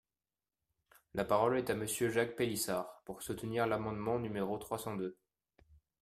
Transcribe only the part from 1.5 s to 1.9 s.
est à